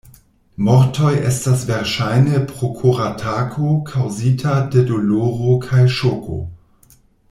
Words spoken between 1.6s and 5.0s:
verŝajne pro koratako kaŭzita de